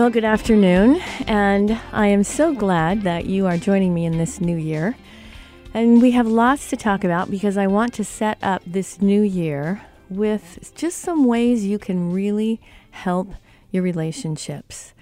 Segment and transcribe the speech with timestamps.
[0.00, 4.40] Well, good afternoon, and I am so glad that you are joining me in this
[4.40, 4.96] new year.
[5.74, 9.20] And we have lots to talk about because I want to set up this new
[9.20, 13.34] year with just some ways you can really help
[13.70, 14.94] your relationships.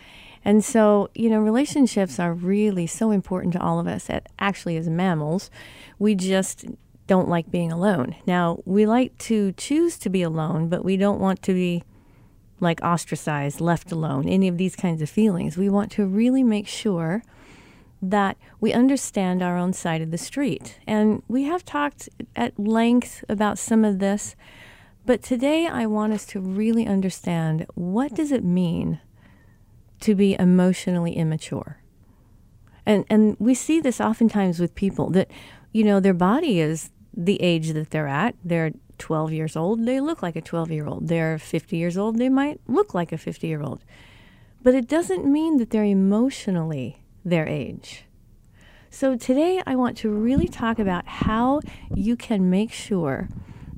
[0.44, 4.10] And so, you know, relationships are really so important to all of us.
[4.40, 5.48] Actually, as mammals,
[6.00, 6.64] we just
[7.06, 8.16] don't like being alone.
[8.26, 11.84] Now, we like to choose to be alone, but we don't want to be
[12.60, 15.56] like ostracized, left alone, any of these kinds of feelings.
[15.56, 17.22] We want to really make sure
[18.00, 20.78] that we understand our own side of the street.
[20.86, 24.36] And we have talked at length about some of this,
[25.04, 29.00] but today I want us to really understand what does it mean
[30.00, 31.78] to be emotionally immature?
[32.86, 35.30] And and we see this oftentimes with people that
[35.72, 38.34] you know their body is the age that they're at.
[38.44, 41.08] They're 12 years old, they look like a 12 year old.
[41.08, 43.84] They're 50 years old, they might look like a 50 year old.
[44.62, 48.04] But it doesn't mean that they're emotionally their age.
[48.90, 51.60] So today I want to really talk about how
[51.94, 53.28] you can make sure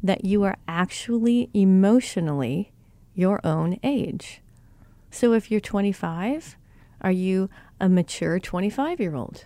[0.02, 2.72] that you are actually emotionally
[3.14, 4.40] your own age.
[5.10, 6.56] So if you're 25,
[7.00, 7.50] are you
[7.80, 9.44] a mature 25 year old?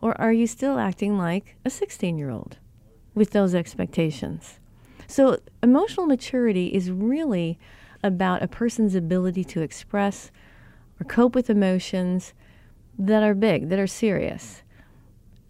[0.00, 2.58] Or are you still acting like a 16 year old
[3.14, 4.60] with those expectations?
[5.06, 7.58] So, emotional maturity is really
[8.02, 10.30] about a person's ability to express
[11.00, 12.34] or cope with emotions
[12.98, 14.62] that are big, that are serious.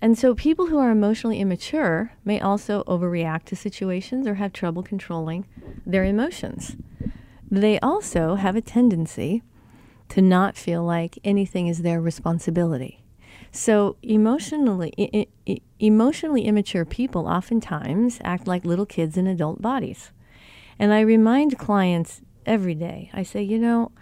[0.02, 4.82] And so, people who are emotionally immature may also overreact to situations or have trouble
[4.82, 5.46] controlling
[5.86, 6.76] their emotions.
[7.50, 9.42] They also have a tendency
[10.10, 13.05] to not feel like anything is their responsibility.
[13.52, 20.10] So emotionally, I- I- emotionally immature people oftentimes act like little kids in adult bodies.
[20.78, 23.10] And I remind clients every day.
[23.14, 23.92] I say, you know,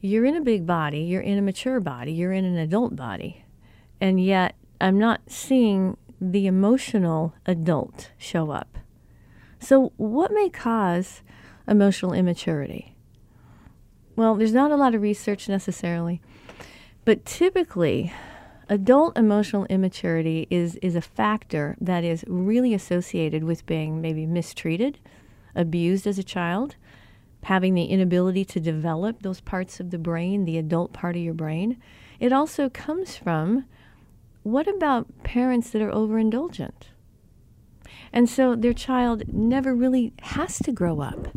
[0.00, 3.44] you're in a big body, you're in a mature body, you're in an adult body,
[4.00, 8.78] and yet I'm not seeing the emotional adult show up.
[9.60, 11.22] So, what may cause
[11.68, 12.96] emotional immaturity?
[14.16, 16.20] Well, there's not a lot of research necessarily,
[17.04, 18.12] but typically
[18.72, 24.98] adult emotional immaturity is, is a factor that is really associated with being maybe mistreated,
[25.54, 26.76] abused as a child,
[27.42, 31.34] having the inability to develop those parts of the brain, the adult part of your
[31.34, 31.78] brain.
[32.18, 33.66] It also comes from
[34.42, 36.88] what about parents that are overindulgent?
[38.10, 41.28] And so their child never really has to grow up.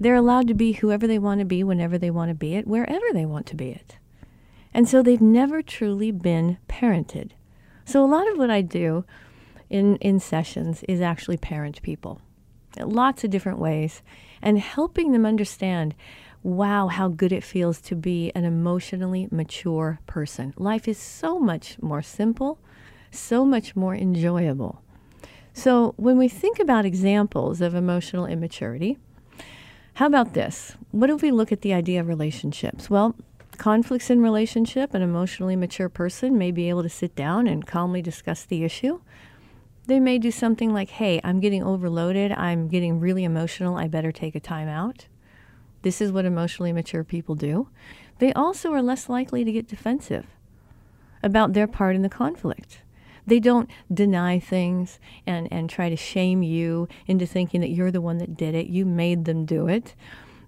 [0.00, 2.66] They're allowed to be whoever they want to be, whenever they want to be it,
[2.66, 3.98] wherever they want to be it.
[4.76, 7.30] And so they've never truly been parented.
[7.86, 9.06] So a lot of what I do
[9.70, 12.20] in, in sessions is actually parent people.
[12.78, 14.02] Lots of different ways.
[14.42, 15.94] And helping them understand
[16.42, 20.52] wow, how good it feels to be an emotionally mature person.
[20.58, 22.58] Life is so much more simple,
[23.10, 24.82] so much more enjoyable.
[25.54, 28.98] So, when we think about examples of emotional immaturity,
[29.94, 30.76] how about this?
[30.90, 32.90] What if we look at the idea of relationships?
[32.90, 33.16] Well,
[33.56, 38.02] conflicts in relationship, an emotionally mature person may be able to sit down and calmly
[38.02, 39.00] discuss the issue.
[39.86, 42.32] They may do something like, hey, I'm getting overloaded.
[42.32, 43.76] I'm getting really emotional.
[43.76, 45.06] I better take a time out.
[45.82, 47.68] This is what emotionally mature people do.
[48.18, 50.26] They also are less likely to get defensive
[51.22, 52.82] about their part in the conflict.
[53.26, 58.00] They don't deny things and, and try to shame you into thinking that you're the
[58.00, 58.66] one that did it.
[58.66, 59.94] You made them do it.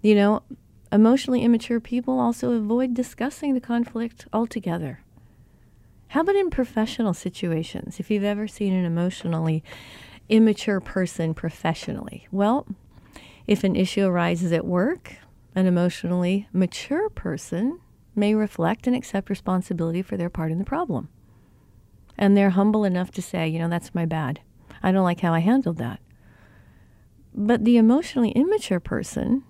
[0.01, 0.43] You know,
[0.91, 5.01] emotionally immature people also avoid discussing the conflict altogether.
[6.09, 8.01] How about in professional situations?
[8.01, 9.63] If you've ever seen an emotionally
[10.29, 12.67] immature person professionally, well,
[13.47, 15.17] if an issue arises at work,
[15.55, 17.81] an emotionally mature person
[18.15, 21.09] may reflect and accept responsibility for their part in the problem.
[22.17, 24.41] And they're humble enough to say, you know, that's my bad.
[24.83, 26.01] I don't like how I handled that.
[27.35, 29.45] But the emotionally immature person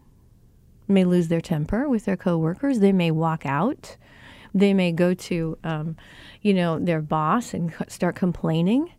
[0.88, 2.81] may lose their temper with their coworkers.
[2.81, 3.96] They may walk out.
[4.55, 5.96] They may go to, um,
[6.40, 8.93] you know, their boss and start complaining.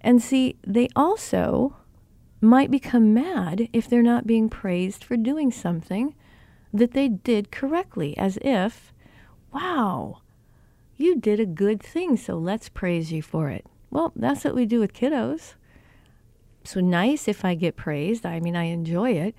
[0.00, 1.76] And see, they also
[2.40, 6.14] might become mad if they're not being praised for doing something
[6.72, 8.92] that they did correctly, as if,
[9.52, 10.20] wow,
[10.96, 13.66] you did a good thing, so let's praise you for it.
[13.90, 15.54] Well, that's what we do with kiddos.
[16.64, 18.26] So nice if I get praised.
[18.26, 19.34] I mean, I enjoy it,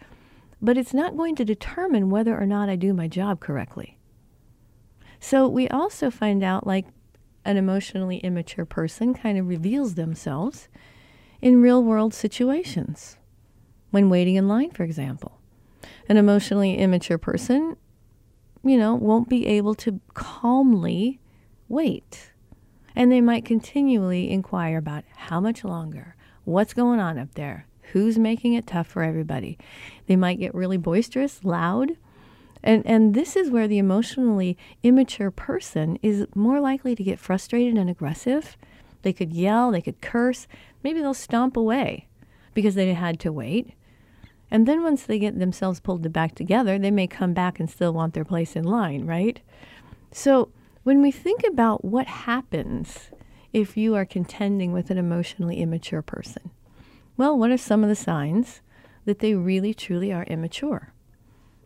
[0.62, 3.98] but it's not going to determine whether or not I do my job correctly.
[5.20, 6.86] So we also find out like
[7.46, 10.68] an emotionally immature person kind of reveals themselves
[11.42, 13.18] in real world situations.
[13.92, 15.40] When waiting in line, for example,
[16.08, 17.76] an emotionally immature person,
[18.64, 21.20] you know, won't be able to calmly
[21.68, 22.32] wait.
[22.96, 28.18] And they might continually inquire about how much longer, what's going on up there, who's
[28.18, 29.58] making it tough for everybody.
[30.08, 31.92] They might get really boisterous, loud.
[32.64, 37.78] And, and this is where the emotionally immature person is more likely to get frustrated
[37.78, 38.58] and aggressive.
[39.02, 40.48] They could yell, they could curse,
[40.84, 42.08] maybe they'll stomp away
[42.54, 43.74] because they had to wait.
[44.52, 47.94] And then once they get themselves pulled back together, they may come back and still
[47.94, 49.40] want their place in line, right?
[50.12, 50.52] So
[50.84, 53.12] when we think about what happens
[53.54, 56.52] if you are contending with an emotionally immature person,
[57.20, 58.62] well, what are some of the signs
[59.04, 60.94] that they really truly are immature?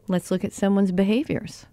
[0.08, 1.68] Let's look at someone's behaviors.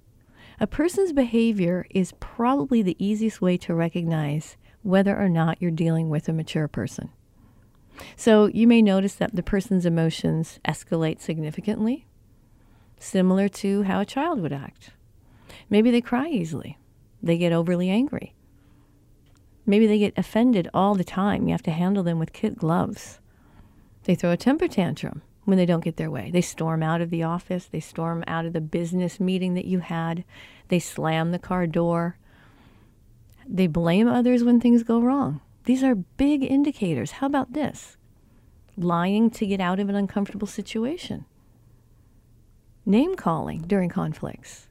[0.60, 6.10] A person's behavior is probably the easiest way to recognize whether or not you're dealing
[6.10, 7.08] with a mature person.
[8.16, 12.04] So you may notice that the person's emotions escalate significantly,
[12.98, 14.90] similar to how a child would act.
[15.70, 16.76] Maybe they cry easily,
[17.22, 18.34] they get overly angry.
[19.64, 21.46] Maybe they get offended all the time.
[21.46, 23.20] You have to handle them with kid gloves.
[24.04, 26.30] They throw a temper tantrum when they don't get their way.
[26.30, 29.80] They storm out of the office, they storm out of the business meeting that you
[29.80, 30.24] had,
[30.68, 32.16] they slam the car door.
[33.46, 35.40] They blame others when things go wrong.
[35.64, 37.12] These are big indicators.
[37.12, 37.96] How about this?
[38.76, 41.24] Lying to get out of an uncomfortable situation.
[42.86, 44.68] Name calling during conflicts.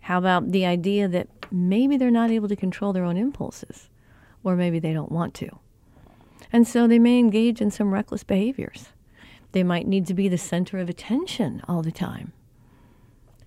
[0.00, 3.88] How about the idea that maybe they're not able to control their own impulses,
[4.42, 5.58] or maybe they don't want to?
[6.52, 8.88] And so they may engage in some reckless behaviors.
[9.52, 12.32] They might need to be the center of attention all the time.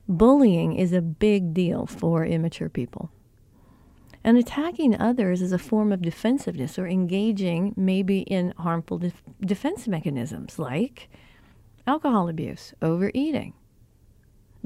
[0.08, 3.12] Bullying is a big deal for immature people.
[4.24, 9.88] And attacking others is a form of defensiveness or engaging maybe in harmful def- defense
[9.88, 11.10] mechanisms like
[11.86, 13.54] alcohol abuse, overeating,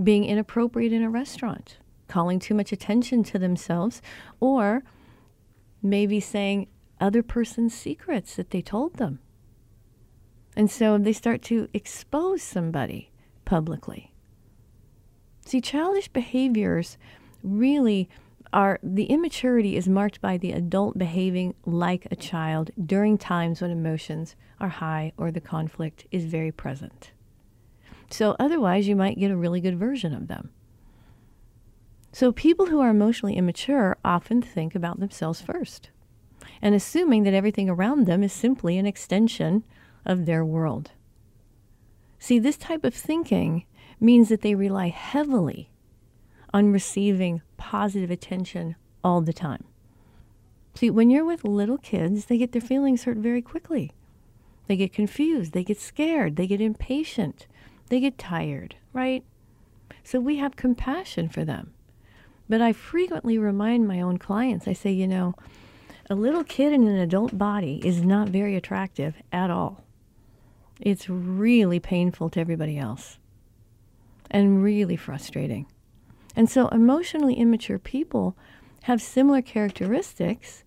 [0.01, 1.77] being inappropriate in a restaurant,
[2.07, 4.01] calling too much attention to themselves,
[4.39, 4.81] or
[5.81, 6.67] maybe saying
[6.99, 9.19] other person's secrets that they told them.
[10.55, 13.11] And so they start to expose somebody
[13.45, 14.13] publicly.
[15.45, 16.97] See, childish behaviors
[17.43, 18.09] really
[18.51, 23.71] are the immaturity is marked by the adult behaving like a child during times when
[23.71, 27.11] emotions are high or the conflict is very present.
[28.09, 30.49] So otherwise you might get a really good version of them.
[32.11, 35.91] So people who are emotionally immature often think about themselves first
[36.61, 39.63] and assuming that everything around them is simply an extension
[40.05, 40.91] of their world.
[42.19, 43.65] See, this type of thinking
[43.99, 45.71] means that they rely heavily
[46.53, 49.63] on receiving positive attention all the time.
[50.75, 53.91] See, when you're with little kids, they get their feelings hurt very quickly.
[54.67, 57.47] They get confused, they get scared, they get impatient,
[57.89, 59.23] they get tired, right?
[60.03, 61.73] So we have compassion for them.
[62.47, 65.35] But I frequently remind my own clients, I say, you know,
[66.09, 69.83] a little kid in an adult body is not very attractive at all.
[70.79, 73.19] It's really painful to everybody else
[74.31, 75.67] and really frustrating.
[76.35, 78.35] And so emotionally immature people
[78.83, 80.63] have similar characteristics,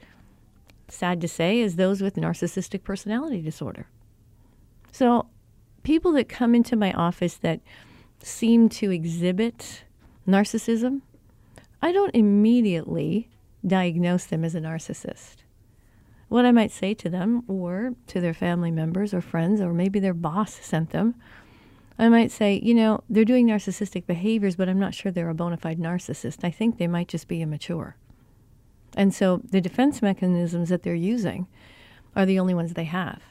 [0.88, 3.86] sad to say, as those with narcissistic personality disorder.
[4.92, 5.26] So
[5.82, 7.60] people that come into my office that
[8.22, 9.84] seem to exhibit
[10.28, 11.00] narcissism,
[11.80, 13.28] I don't immediately
[13.66, 15.36] diagnose them as a narcissist.
[16.28, 20.00] what I might say to them or to their family members or friends, or maybe
[20.00, 21.14] their boss sent them,
[21.98, 25.34] I might say, you know, they're doing narcissistic behaviors, but I'm not sure they're a
[25.34, 26.42] bona fide narcissist.
[26.42, 27.96] I think they might just be immature.
[28.96, 31.46] And so the defense mechanisms that they're using
[32.16, 33.22] are the only ones they have.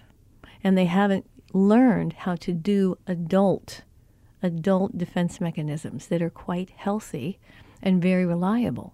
[0.63, 3.81] And they haven't learned how to do adult
[4.43, 7.39] adult defense mechanisms that are quite healthy
[7.81, 8.93] and very reliable.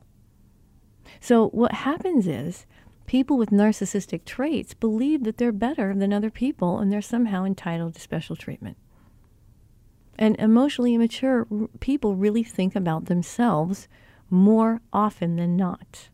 [1.20, 2.66] So what happens is
[3.06, 7.96] people with narcissistic traits believe that they're better than other people and they're somehow entitled
[7.96, 8.78] to special treatment.
[10.20, 11.48] And emotionally immature
[11.80, 13.88] people really think about themselves
[14.30, 16.10] more often than not.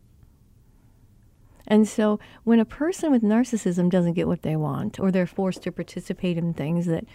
[1.66, 5.62] And so when a person with narcissism doesn't get what they want, or they're forced
[5.62, 7.06] to participate in things that,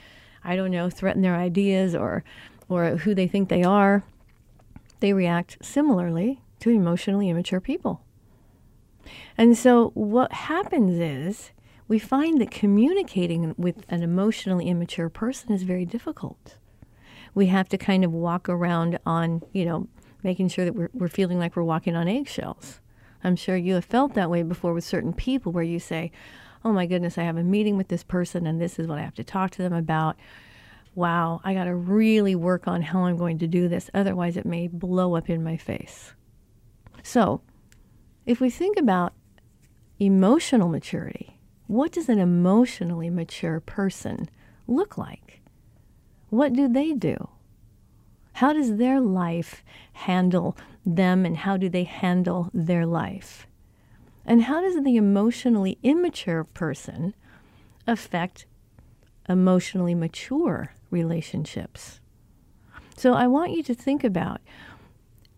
[0.44, 2.24] I don't know, threaten their ideas or,
[2.68, 4.04] or who they think they are,
[5.00, 8.04] they react similarly to emotionally immature people.
[9.38, 11.52] And so what happens is
[11.88, 16.58] we find that communicating with an emotionally immature person is very difficult.
[17.34, 19.88] We have to kind of walk around on, you know,
[20.24, 22.80] making sure that we're, we're feeling like we're walking on eggshells.
[23.24, 26.12] I'm sure you have felt that way before with certain people where you say,
[26.64, 29.04] oh my goodness, I have a meeting with this person and this is what I
[29.04, 30.18] have to talk to them about.
[30.96, 33.90] Wow, I got to really work on how I'm going to do this.
[33.94, 36.14] Otherwise, it may blow up in my face.
[37.04, 37.42] So,
[38.26, 39.14] if we think about
[40.00, 44.30] emotional maturity, what does an emotionally mature person
[44.68, 45.42] look like?
[46.30, 47.30] What do they do?
[48.34, 49.64] How does their life
[49.94, 53.48] handle them and how do they handle their life?
[54.26, 57.14] And how does the emotionally immature person
[57.88, 58.46] affect
[59.28, 62.00] emotionally mature relationships?
[62.96, 64.42] So I want you to think about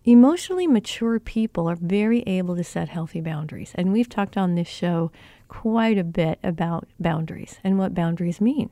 [0.04, 3.72] emotionally mature people are very able to set healthy boundaries.
[3.76, 5.12] And we've talked on this show
[5.48, 8.70] quite a bit about boundaries and what boundaries mean.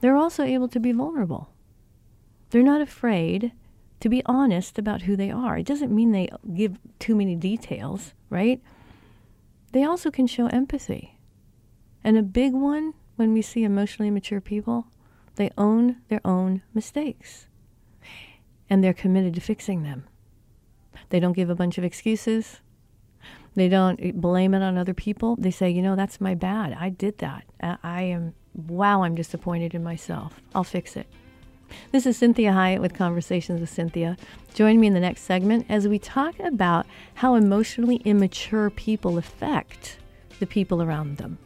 [0.00, 1.50] They're also able to be vulnerable.
[2.50, 3.52] They're not afraid
[4.00, 5.58] to be honest about who they are.
[5.58, 8.60] It doesn't mean they give too many details, right?
[9.72, 11.18] They also can show empathy.
[12.04, 14.86] And a big one when we see emotionally mature people,
[15.36, 17.46] they own their own mistakes
[18.68, 20.04] and they're committed to fixing them.
[21.10, 22.60] They don't give a bunch of excuses.
[23.54, 25.36] They don't blame it on other people.
[25.36, 26.76] They say, you know, that's my bad.
[26.78, 27.44] I did that.
[27.60, 30.40] I, am, wow, I'm disappointed in myself.
[30.54, 31.06] I'll fix it.
[31.90, 34.18] This is Cinthia Hiett with Conversations with Cinthia.
[34.54, 39.98] Join me in the next segment as we talk about how emotionally immature people affect
[40.38, 41.38] the people around them.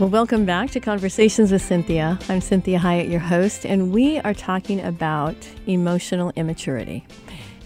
[0.00, 2.12] Well, welcome back to Conversations with Cinthia.
[2.30, 7.06] I'm Cinthia Hiett, your host, and we are talking about emotional immaturity.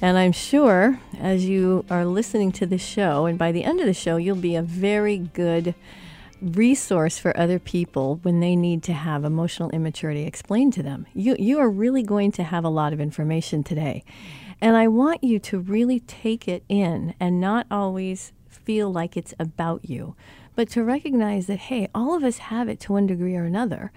[0.02, 3.86] And I'm sure as you are listening to this show, and by the end of
[3.86, 5.76] the show, you'll be a very good
[6.42, 11.06] resource for other people when they need to have emotional immaturity explained to them.
[11.14, 14.02] You, you are really going to have a lot of information today.
[14.60, 19.34] And I want you to really take it in and not always feel like it's
[19.38, 20.16] about you
[20.54, 23.92] but to recognize that, hey, all of us have it to one degree or another.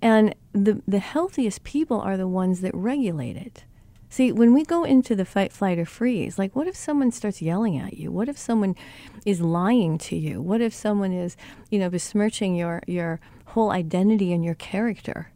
[0.00, 3.64] And the, the healthiest people are the ones that regulate it.
[4.08, 7.40] See, when we go into the fight, flight, or freeze, like what if someone starts
[7.40, 8.12] yelling at you?
[8.12, 8.76] What if someone
[9.24, 10.42] is lying to you?
[10.42, 11.34] What if someone is,
[11.70, 15.32] you know, besmirching your, your whole identity and your character?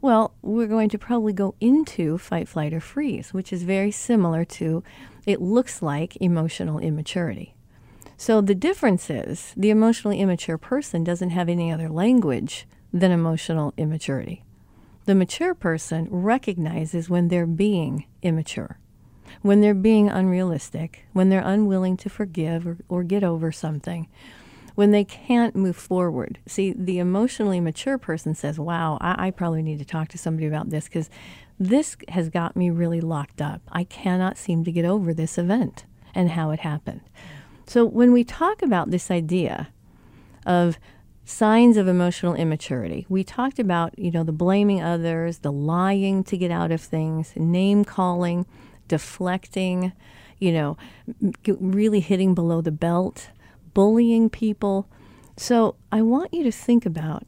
[0.00, 4.44] Well, we're going to probably go into fight, flight, or freeze, which is very similar
[4.44, 4.84] to,
[5.26, 7.54] it looks like emotional immaturity.
[8.20, 13.72] So the difference is the emotionally immature person doesn't have any other language than emotional
[13.78, 14.44] immaturity.
[15.06, 18.78] The mature person recognizes when they're being immature,
[19.40, 24.06] when they're being unrealistic, when they're unwilling to forgive or, or get over something,
[24.74, 26.40] when they can't move forward.
[26.46, 30.46] See, the emotionally mature person says, Wow, I, I probably need to talk to somebody
[30.46, 31.08] about this because
[31.58, 33.62] this has got me really locked up.
[33.72, 37.00] I cannot seem to get over this event and how it happened.
[37.70, 39.68] So when we talk about this idea
[40.44, 40.76] of
[41.24, 46.36] signs of emotional immaturity, we talked about, you know, the blaming others, the lying to
[46.36, 48.44] get out of things, name calling,
[48.88, 49.92] deflecting,
[50.40, 50.76] you know,
[51.46, 53.30] really hitting below the belt,
[53.72, 54.88] bullying people.
[55.36, 57.22] So I want you to think about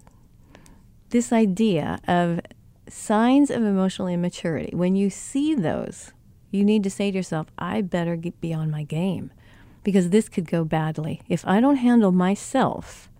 [1.10, 2.40] this idea of
[2.88, 4.74] signs of emotional immaturity.
[4.74, 6.10] When you see those,
[6.50, 9.30] you need to say to yourself, I better be on my game
[9.82, 11.20] because this could go badly.
[11.28, 13.10] If I don't handle myself,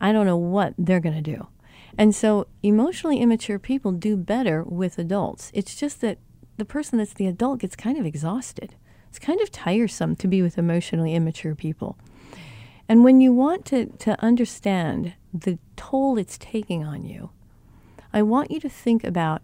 [0.00, 1.46] I don't know what they're going to do.
[1.98, 5.50] And so emotionally immature people do better with adults.
[5.54, 6.18] It's just that
[6.58, 8.74] the person that's the adult gets kind of exhausted.
[9.08, 11.96] It's kind of tiresome to be with emotionally immature people.
[12.88, 17.30] And when you want to, to understand the toll it's taking on you,
[18.12, 19.42] I want you to think about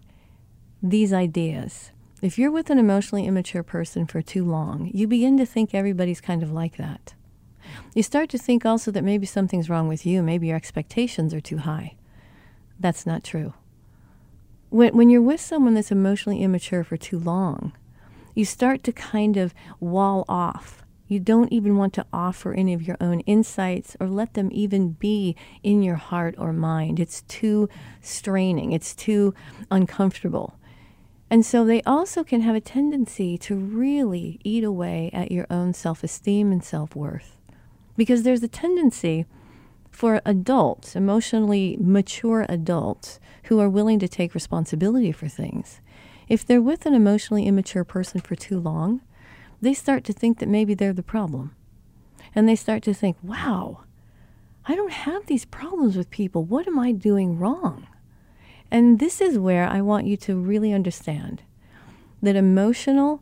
[0.81, 1.91] these ideas.
[2.23, 6.21] If you're with an emotionally immature person for too long, you begin to think everybody's
[6.21, 7.15] kind of like that.
[7.93, 10.23] You start to think also that maybe something's wrong with you.
[10.23, 11.97] Maybe your expectations are too high.
[12.79, 13.55] That's not true.
[14.69, 17.73] When, when you're with someone that's emotionally immature for too long,
[18.33, 20.81] you start to kind of wall off.
[21.09, 24.91] You don't even want to offer any of your own insights or let them even
[24.91, 27.01] be in your heart or mind.
[27.01, 27.67] It's too
[27.99, 29.33] straining, it's too
[29.69, 30.57] uncomfortable.
[31.33, 35.73] And so they also can have a tendency to really eat away at your own
[35.73, 37.37] self esteem and self worth.
[37.97, 39.25] Because there's a tendency
[39.89, 45.81] for adults, emotionally mature adults, who are willing to take responsibility for things,
[46.27, 49.01] if they're with an emotionally immature person for too long,
[49.59, 51.55] they start to think that maybe they're the problem.
[52.35, 53.85] And they start to think, wow,
[54.67, 56.43] I don't have these problems with people.
[56.43, 57.87] What am I doing wrong?
[58.71, 61.43] And this is where I want you to really understand
[62.21, 63.21] that emotional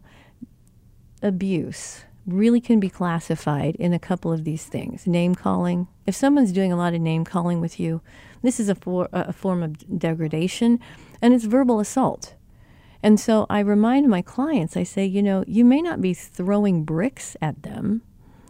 [1.22, 5.88] abuse really can be classified in a couple of these things name calling.
[6.06, 8.02] If someone's doing a lot of name calling with you,
[8.42, 10.80] this is a, for, a form of degradation
[11.22, 12.36] and it's verbal assault.
[13.04, 16.84] And so I remind my clients, I say, you know, you may not be throwing
[16.84, 18.04] bricks at them,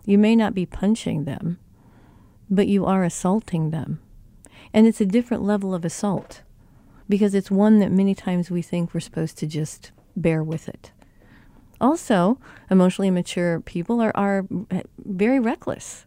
[0.05, 1.57] you may not be punching them,
[2.49, 4.01] but you are assaulting them.
[4.73, 6.41] And it's a different level of assault
[7.11, 10.91] because it's one that many times we think we're supposed to just bear with it.
[11.81, 12.39] Also,
[12.69, 14.45] emotionally immature people are, are
[14.97, 16.05] very reckless.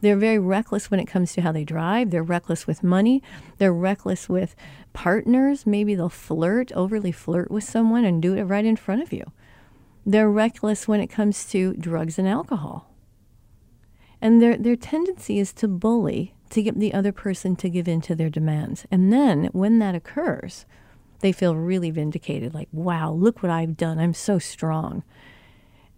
[0.00, 2.10] They're very reckless when it comes to how they drive.
[2.10, 3.22] They're reckless with money.
[3.58, 4.56] They're reckless with
[4.92, 5.66] partners.
[5.66, 9.24] Maybe they'll flirt, overly flirt with someone and do it right in front of you.
[10.06, 12.94] They're reckless when it comes to drugs and alcohol.
[14.20, 18.00] And their, their tendency is to bully, to get the other person to give in
[18.02, 18.86] to their demands.
[18.90, 20.66] And then when that occurs,
[21.20, 23.98] they feel really vindicated like, wow, look what I've done.
[23.98, 25.02] I'm so strong.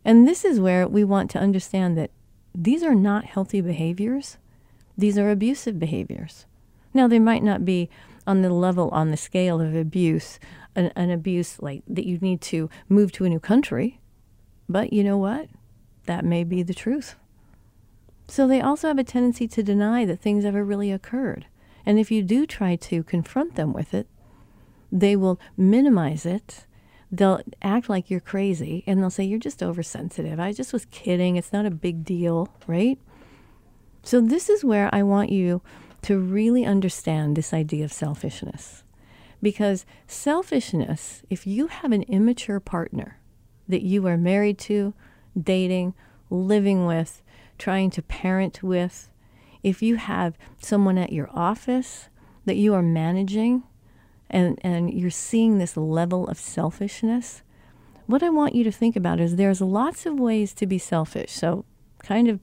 [0.04, 2.10] And this is where we want to understand that
[2.54, 4.38] these are not healthy behaviors,
[4.96, 6.46] these are abusive behaviors.
[6.92, 7.88] Now, they might not be
[8.26, 10.38] on the level, on the scale of abuse,
[10.74, 14.00] an, an abuse like that you need to move to a new country,
[14.68, 15.48] but you know what?
[16.06, 17.16] That may be the truth.
[18.30, 21.46] So they also have a tendency to deny that things ever really occurred.
[21.84, 24.06] And if you do try to confront them with it,
[24.92, 26.64] they will minimize it.
[27.10, 30.38] They'll act like you're crazy and they'll say, You're just oversensitive.
[30.38, 31.34] I just was kidding.
[31.34, 33.00] It's not a big deal, right?
[34.04, 35.60] So, this is where I want you
[36.02, 38.84] to really understand this idea of selfishness.
[39.42, 43.18] Because selfishness, if you have an immature partner
[43.68, 44.94] that you are married to,
[45.40, 45.94] dating,
[46.30, 47.22] living with,
[47.60, 49.08] trying to parent with,
[49.62, 52.08] if you have someone at your office
[52.46, 53.62] that you are managing
[54.28, 57.42] and, and you're seeing this level of selfishness,
[58.06, 61.30] what I want you to think about is there's lots of ways to be selfish.
[61.30, 61.64] So,
[62.02, 62.40] kind of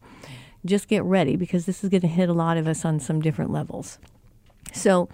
[0.66, 3.22] just get ready because this is going to hit a lot of us on some
[3.22, 3.98] different levels.
[4.72, 5.10] So,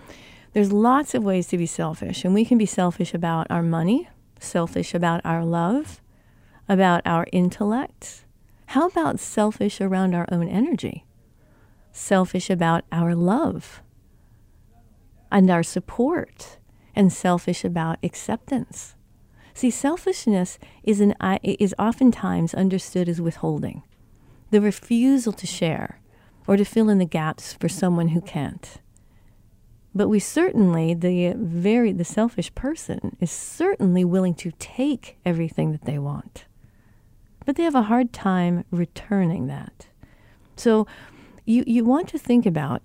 [0.54, 4.10] there's lots of ways to be selfish, and we can be selfish about our money,
[4.40, 6.00] selfish about our love,
[6.70, 8.23] about our intellect.
[8.74, 11.06] How about selfish around our own energy?
[11.92, 13.84] Selfish about our love
[15.32, 16.58] and our support
[16.96, 18.96] and selfish about acceptance.
[19.54, 23.84] See, selfishness is, an, is oftentimes understood as withholding,
[24.50, 26.02] the refusal to share
[26.48, 28.82] or to fill in the gaps for someone who can't.
[29.94, 35.86] But we certainly, the very the selfish person is certainly willing to take everything that
[35.86, 36.46] they want.
[37.46, 39.88] But they have a hard time returning that.
[40.56, 40.88] So
[41.46, 42.82] you, you want to think about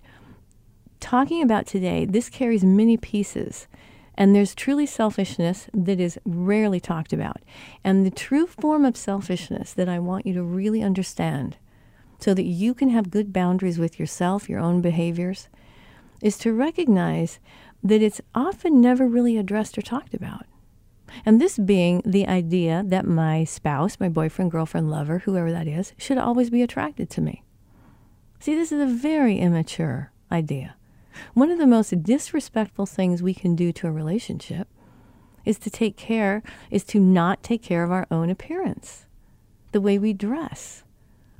[1.00, 3.66] talking about today, this carries many pieces.
[4.14, 7.40] And there's truly selfishness that is rarely talked about.
[7.84, 11.56] And the true form of selfishness that I want you to really understand
[12.18, 15.48] so that you can have good boundaries with yourself, your own behaviors,
[16.20, 17.38] is to recognize
[17.84, 20.46] that it's often never really addressed or talked about.
[21.24, 25.92] And this being the idea that my spouse, my boyfriend, girlfriend, lover, whoever that is,
[25.96, 27.42] should always be attracted to me.
[28.40, 30.76] See, this is a very immature idea.
[31.34, 34.68] One of the most disrespectful things we can do to a relationship
[35.44, 39.06] is to take care, is to not take care of our own appearance,
[39.72, 40.84] the way we dress,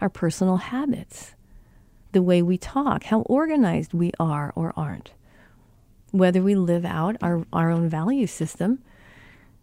[0.00, 1.34] our personal habits,
[2.12, 5.12] the way we talk, how organized we are or aren't,
[6.10, 8.82] whether we live out our, our own value system.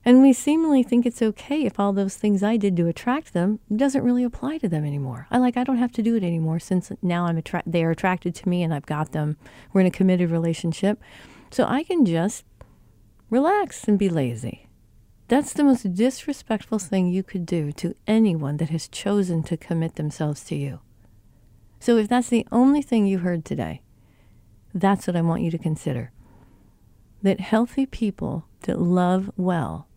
[0.08, 3.60] And we seemingly think it's okay if all those things I did to attract them
[3.76, 5.26] doesn't really apply to them anymore.
[5.32, 7.90] I like I don't have to do it anymore since now I'm attra- they are
[7.90, 9.36] attracted to me and I've got them.
[9.74, 11.02] We're in a committed relationship.
[11.50, 12.46] So I can just
[13.32, 14.68] relax and be lazy.
[15.28, 19.96] That's the most disrespectful thing you could do to anyone that has chosen to commit
[19.96, 20.82] themselves to you.
[21.80, 23.82] So if that's the only thing you heard today,
[24.72, 26.12] that's what I want you to consider.
[27.24, 29.88] That healthy people that love well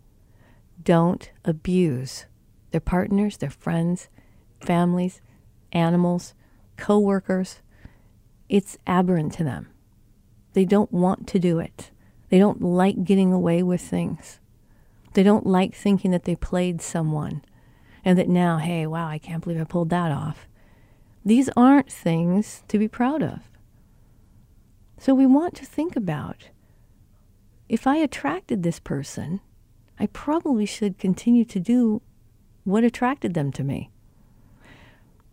[0.83, 2.27] don't abuse
[2.71, 4.09] their partners, their friends,
[4.61, 5.21] families,
[5.73, 6.35] animals,
[6.77, 7.61] co-workers.
[8.49, 9.69] It's aberrant to them.
[10.53, 11.91] They don't want to do it.
[12.31, 14.41] They don't like getting away with things.
[15.15, 17.43] They don't like thinking that they played someone
[18.05, 20.47] and that now, hey, wow, I can't believe I pulled that off.
[21.25, 23.41] These aren't things to be proud of.
[24.99, 26.49] So we want to think about
[27.69, 29.41] if I attracted this person,
[29.99, 32.03] I probably should continue to do
[32.65, 33.91] what attracted them to me.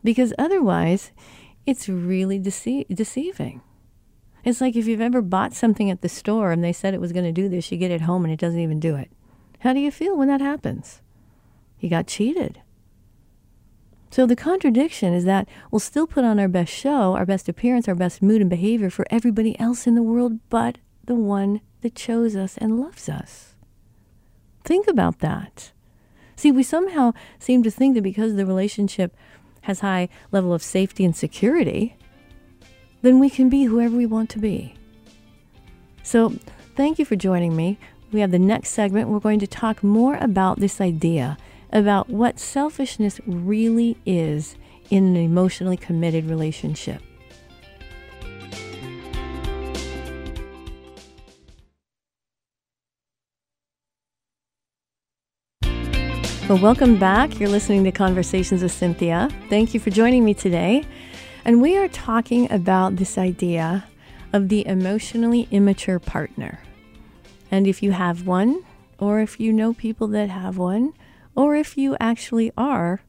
[0.04, 1.12] Because otherwise,
[1.66, 3.62] it's really dece- deceiving.
[4.44, 7.12] It's like if you've ever bought something at the store and they said it was
[7.12, 9.10] going to do this, you get it home and it doesn't even do it.
[9.60, 11.02] How do you feel when that happens?
[11.80, 12.62] You got cheated.
[14.12, 17.88] So the contradiction is that we'll still put on our best show, our best appearance,
[17.88, 21.96] our best mood and behavior for everybody else in the world but the one that
[21.96, 23.55] chose us and loves us.
[24.66, 25.72] Think about that.
[26.36, 29.16] See, we somehow seem to think that because the relationship
[29.62, 31.96] has high level of safety and security,
[33.02, 34.76] then we can be whoever we want to be.
[36.04, 36.34] So,
[36.76, 37.80] thank you for joining me
[38.16, 39.10] we have the next segment.
[39.10, 41.38] We're going to talk more about this idea
[41.74, 44.56] about what selfishness really is
[44.90, 47.02] in an emotionally committed relationship.
[56.48, 57.40] Well, welcome back.
[57.40, 59.32] You're listening to Conversations with Cinthia.
[59.50, 60.84] Thank you for joining me today.
[61.44, 63.88] And we are talking about this idea
[64.32, 66.60] of the emotionally immature partner.
[67.50, 68.64] And if you have one,
[69.00, 70.94] or if you know people that have one,
[71.34, 73.02] or if you actually are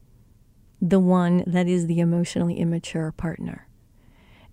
[0.81, 3.67] the one that is the emotionally immature partner.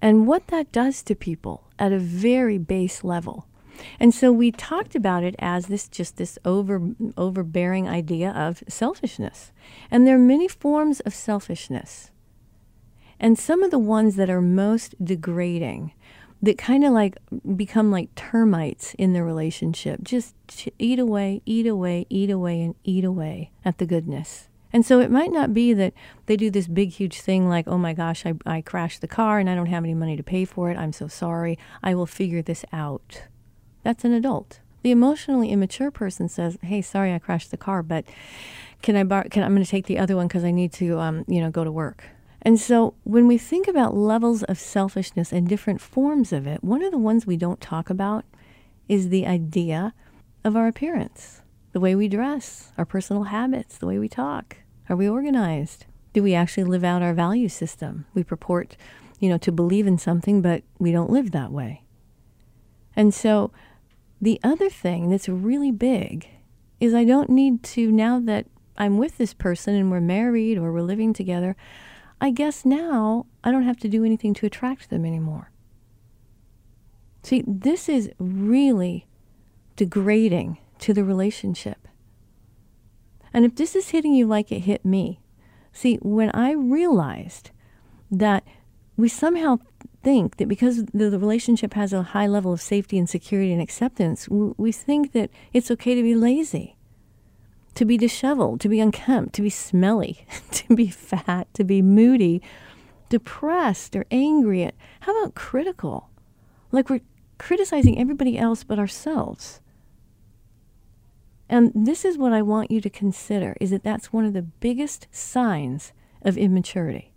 [0.03, 3.47] And what that does to people at a very base level.
[3.99, 6.81] And so we talked about it as this just this over
[7.17, 9.53] overbearing idea of selfishness.
[9.91, 12.11] And there are many forms of selfishness.
[13.21, 15.93] And some of the ones that are most degrading
[16.43, 17.17] that kind of like
[17.57, 20.03] become like termites in the relationship.
[20.03, 20.35] Just
[20.79, 24.49] eat away, eat away, eat away, and eat away at the goodness.
[24.73, 25.95] And so it might not be that
[26.27, 29.39] they do this big, huge thing like, oh my gosh, I, I crashed the car
[29.39, 30.77] and I don't have any money to pay for it.
[30.77, 31.59] I'm so sorry.
[31.83, 33.23] I will figure this out.
[33.85, 34.61] That's an adult.
[34.83, 38.05] The emotionally immature person says, hey, sorry, I crashed the car, but
[38.83, 40.99] can I bar- can I'm going to take the other one because I need to,
[40.99, 42.05] um, you know, go to work.
[42.42, 46.83] And so when we think about levels of selfishness and different forms of it, one
[46.83, 48.25] of the ones we don't talk about
[48.87, 49.94] is the idea
[50.44, 51.40] of our appearance,
[51.73, 54.59] the way we dress, our personal habits, the way we talk.
[54.90, 55.87] Are we organized?
[56.12, 58.05] Do we actually live out our value system?
[58.12, 58.77] We purport,
[59.18, 61.85] you know, to believe in something, but we don't live that way.
[62.94, 63.51] And so
[64.25, 66.27] the other thing that's really big
[66.81, 70.73] is I don't need to, now that I'm with this person and we're married or
[70.73, 71.57] we're living together,
[72.23, 75.51] I guess now I don't have to do anything to attract them anymore.
[77.23, 79.07] See, this is really
[79.77, 81.87] degrading to the relationship.
[83.35, 85.21] And if this is hitting you like it hit me,
[85.71, 87.51] see, when I realized
[88.11, 88.45] that
[88.97, 89.59] we somehow
[90.05, 93.61] think that because the, the, relationship has a high level of safety and security and
[93.61, 96.77] acceptance, we, we think that it's okay to be lazy
[97.75, 102.40] to be disheveled, to be unkempt, to be smelly, to be fat, to be moody,
[103.09, 104.64] depressed or angry.
[104.64, 106.11] At, how about critical?
[106.73, 107.01] Like we're
[107.38, 109.61] criticizing everybody else but ourselves.
[111.49, 114.43] And this is what I want you to consider is that that's one of the
[114.43, 117.12] biggest signs of immaturity.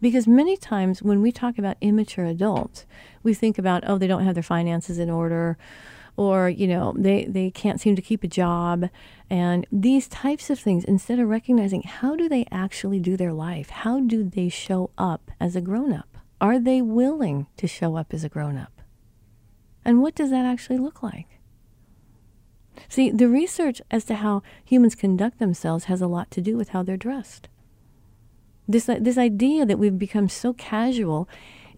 [0.00, 2.86] Because many times when we talk about immature adults,
[3.22, 5.56] we think about, oh, they don't have their finances in order,
[6.16, 8.88] or you know they they can't seem to keep a job.
[9.28, 13.70] And these types of things instead of recognizing how do they actually do their life
[13.70, 18.14] how do they show up as a grown up are they willing to show up
[18.14, 18.76] as a grown up
[19.86, 21.38] and what does that actually look like?
[22.88, 26.70] See the research as to how humans conduct themselves has a lot to do with
[26.70, 27.48] how they're dressed
[28.68, 31.28] This, uh, this idea that we've become so casual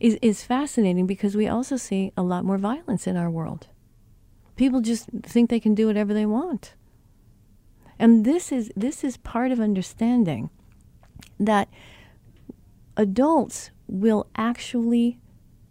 [0.00, 3.68] is, is fascinating because we also see a lot more violence in our world.
[4.56, 6.74] People just think they can do whatever they want.
[7.98, 10.50] And this is, this is part of understanding
[11.38, 11.68] that
[12.96, 15.18] adults will actually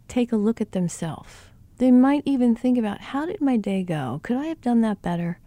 [0.07, 1.33] take a look at themselves.
[1.77, 4.19] They might even think about how did my day go?
[4.23, 5.39] Could I have done that better?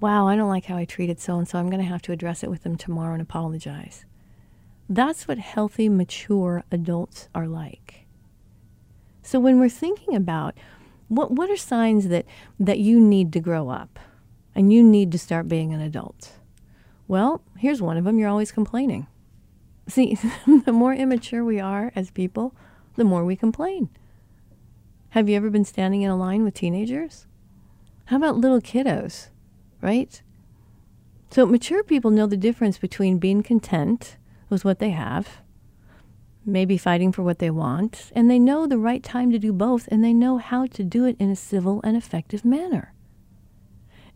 [0.00, 1.58] Wow, I don't like how I treated so and so.
[1.58, 4.04] I'm going to have to address it with them tomorrow and apologize.
[4.88, 8.06] That's what healthy, mature adults are like.
[9.22, 10.54] So when we're thinking about
[11.08, 12.24] what what are signs that
[12.58, 13.98] that you need to grow up
[14.54, 16.32] and you need to start being an adult?
[17.06, 18.18] Well, here's one of them.
[18.18, 19.06] You're always complaining.
[19.86, 20.18] See,
[20.64, 22.54] the more immature we are as people,
[22.96, 23.88] the more we complain.
[25.10, 27.26] Have you ever been standing in a line with teenagers?
[28.06, 29.28] How about little kiddos,
[29.80, 30.20] right?
[31.30, 34.16] So mature people know the difference between being content
[34.48, 35.38] with what they have,
[36.44, 39.88] maybe fighting for what they want, and they know the right time to do both,
[39.90, 42.94] and they know how to do it in a civil and effective manner.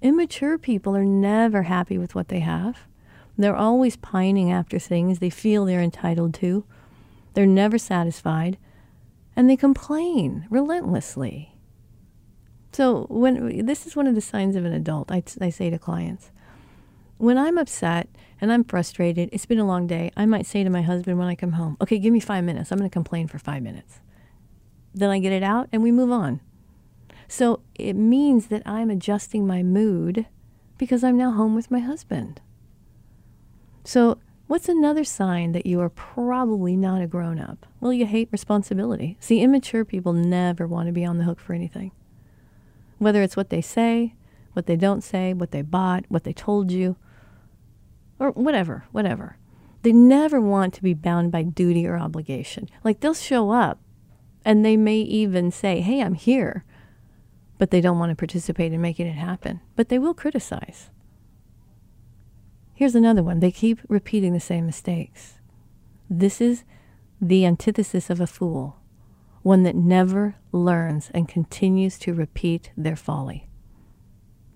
[0.00, 2.86] Immature people are never happy with what they have.
[3.38, 6.64] They're always pining after things they feel they're entitled to.
[7.34, 8.58] They're never satisfied,
[9.36, 11.54] and they complain relentlessly.
[12.72, 15.78] So when this is one of the signs of an adult, I, I say to
[15.78, 16.30] clients,
[17.18, 18.08] when I'm upset
[18.42, 21.28] and I'm frustrated, it's been a long day, I might say to my husband when
[21.28, 22.72] I come home, okay, give me five minutes.
[22.72, 24.00] I'm going to complain for five minutes.
[24.92, 26.40] Then I get it out and we move on.
[27.28, 30.26] So it means that I'm adjusting my mood
[30.76, 32.40] because I'm now home with my husband.
[33.84, 37.64] So, what's another sign that you are probably not a grown up?
[37.80, 39.16] Well, you hate responsibility.
[39.20, 41.92] See, immature people never want to be on the hook for anything.
[42.98, 44.14] Whether it's what they say,
[44.52, 46.96] what they don't say, what they bought, what they told you,
[48.22, 49.36] or whatever, whatever.
[49.82, 52.68] They never want to be bound by duty or obligation.
[52.84, 53.80] Like they'll show up
[54.44, 56.64] and they may even say, Hey, I'm here,
[57.58, 59.60] but they don't want to participate in making it happen.
[59.74, 60.90] But they will criticize.
[62.74, 65.34] Here's another one they keep repeating the same mistakes.
[66.08, 66.64] This is
[67.20, 68.76] the antithesis of a fool,
[69.42, 73.48] one that never learns and continues to repeat their folly.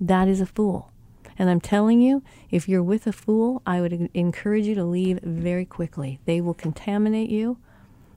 [0.00, 0.92] That is a fool.
[1.38, 5.20] And I'm telling you, if you're with a fool, I would encourage you to leave
[5.22, 6.18] very quickly.
[6.24, 7.58] They will contaminate you,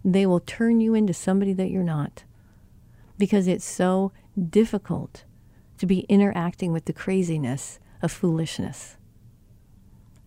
[0.04, 2.24] they will turn you into somebody that you're not.
[3.18, 4.14] Because it's so
[4.50, 5.26] difficult
[5.78, 8.96] to be interacting with the craziness of foolishness.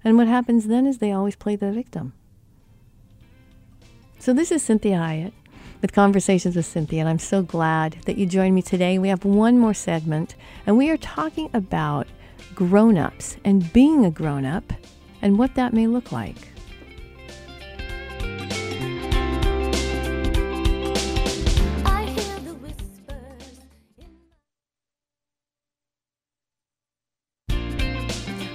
[0.05, 2.12] And what happens then is they always play the victim.
[4.18, 5.33] So, this is Cinthia Hiett
[5.81, 8.98] with Conversations with Cinthia, and I'm so glad that you joined me today.
[8.98, 12.07] We have one more segment, and we are talking about
[12.54, 14.72] grown ups and being a grown up
[15.20, 16.51] and what that may look like.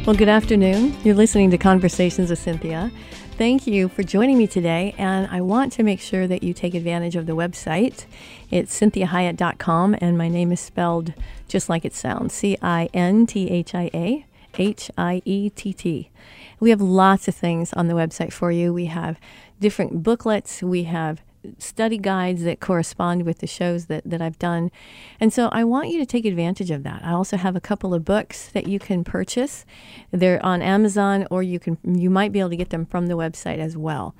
[0.08, 0.96] Well, good afternoon.
[1.04, 2.94] You're listening to Conversations with Cinthia.
[3.38, 6.74] Thank you for joining me today, and I want to make sure that you take
[6.76, 8.06] advantage of the website.
[8.50, 11.14] It's cinthiahiett.com, and my name is spelled
[11.50, 14.26] just like it sounds C I N T H I A
[14.58, 16.10] H I E T T.
[16.62, 18.74] We have lots of things on the website for you.
[18.74, 19.20] We have
[19.60, 21.22] different booklets, we have
[21.58, 24.72] study guides that correspond with the shows that, that I've done.
[25.20, 27.04] And so I want you to take advantage of that.
[27.04, 29.66] I also have a couple of books that you can purchase.
[30.12, 33.16] They're on Amazon or you can you might be able to get them from the
[33.16, 34.16] website as well.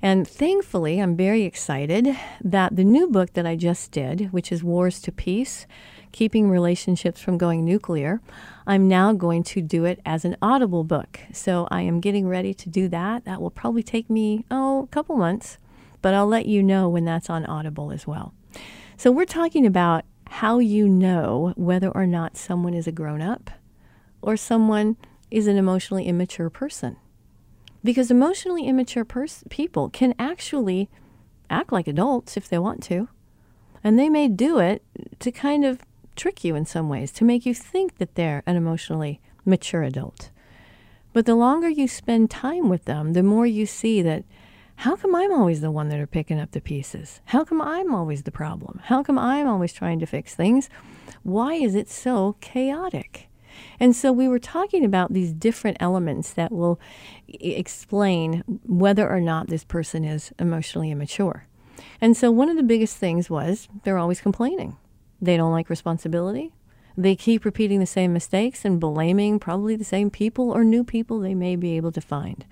[0.00, 4.64] And thankfully, I'm very excited that the new book that I just did, which is
[4.64, 5.66] Wars to Peace,
[6.10, 8.20] keeping relationships from going nuclear,
[8.66, 11.20] I'm now going to do it as an audible book.
[11.32, 13.24] So I am getting ready to do that.
[13.24, 15.58] That will probably take me, oh, a couple months
[16.02, 18.34] but I'll let you know when that's on Audible as well.
[18.96, 23.50] So, we're talking about how you know whether or not someone is a grown up
[24.20, 24.96] or someone
[25.30, 26.96] is an emotionally immature person.
[27.84, 30.88] Because emotionally immature pers- people can actually
[31.50, 33.08] act like adults if they want to.
[33.82, 34.82] And they may do it
[35.18, 35.80] to kind of
[36.14, 40.30] trick you in some ways, to make you think that they're an emotionally mature adult.
[41.12, 44.24] But the longer you spend time with them, the more you see that
[44.76, 47.20] how come I'm always the one that are picking up the pieces?
[47.26, 48.80] How come I'm always the problem?
[48.84, 50.68] How come I'm always trying to fix things?
[51.22, 53.28] Why is it so chaotic?
[53.78, 56.80] And so we were talking about these different elements that will
[57.28, 61.46] explain whether or not this person is emotionally immature.
[62.00, 64.76] And so one of the biggest things was they're always complaining.
[65.20, 66.52] They don't like responsibility.
[66.96, 71.20] They keep repeating the same mistakes and blaming probably the same people or new people
[71.20, 72.44] they may be able to find.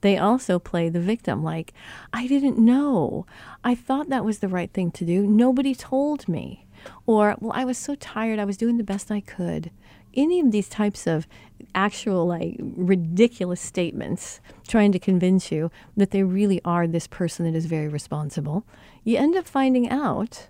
[0.00, 1.72] They also play the victim, like,
[2.12, 3.26] I didn't know.
[3.62, 5.26] I thought that was the right thing to do.
[5.26, 6.66] Nobody told me.
[7.06, 8.38] Or, well, I was so tired.
[8.38, 9.70] I was doing the best I could.
[10.14, 11.28] Any of these types of
[11.74, 17.56] actual, like, ridiculous statements trying to convince you that they really are this person that
[17.56, 18.64] is very responsible,
[19.04, 20.48] you end up finding out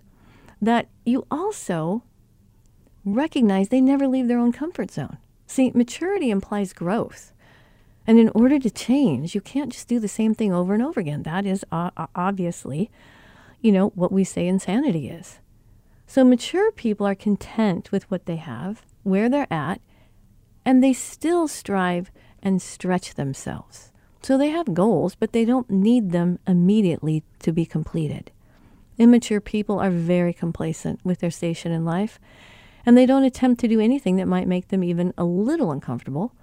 [0.63, 2.05] that you also
[3.05, 5.19] recognize they never leave their own comfort zone.
[5.47, 7.33] See, maturity implies growth.
[8.07, 10.99] And in order to change, you can't just do the same thing over and over
[10.99, 11.23] again.
[11.23, 12.91] That is obviously,
[13.61, 15.39] you know, what we say insanity is.
[16.07, 19.81] So mature people are content with what they have, where they're at,
[20.65, 22.11] and they still strive
[22.43, 23.93] and stretch themselves.
[24.23, 28.33] So they have goals, but they don't need them immediately to be completed.
[28.99, 32.19] Immature people are very complacent with their station in life,
[32.85, 36.35] and they don't attempt to do anything that might make them even a little uncomfortable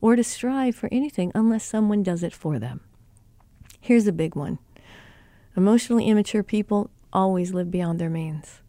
[0.00, 2.80] or to strive for anything unless someone does it for them.
[3.80, 4.58] Here's a big one
[5.56, 8.60] emotionally immature people always live beyond their means.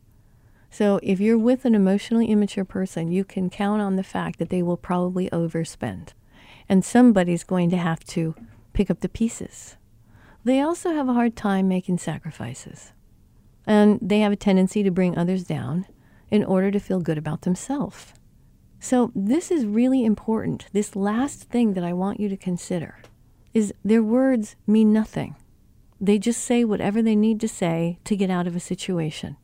[0.72, 4.50] So if you're with an emotionally immature person, you can count on the fact that
[4.50, 6.10] they will probably overspend.
[6.68, 8.36] And somebody's going to have to
[8.74, 9.78] pick up the pieces.
[10.44, 12.94] They also have a hard time making sacrifices.
[13.66, 15.86] And they have a tendency to bring others down
[16.32, 18.14] in order to feel good about themselves.
[18.80, 20.68] So, this is really important.
[20.72, 23.00] This last thing that I want you to consider
[23.54, 25.36] is their words mean nothing.
[26.00, 29.36] They just say whatever they need to say to get out of a situation.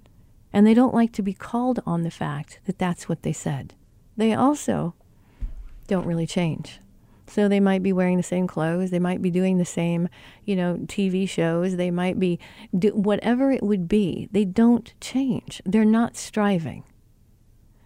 [0.54, 3.74] And they don't like to be called on the fact that that's what they said.
[4.15, 4.93] They also
[5.88, 6.80] don't really change.
[7.28, 10.08] So they might be wearing the same clothes, they might be doing the same,
[10.45, 12.39] you know, TV shows, they might be
[12.78, 14.30] do, whatever it would be.
[14.32, 15.62] They don't change.
[15.65, 16.84] They're not striving.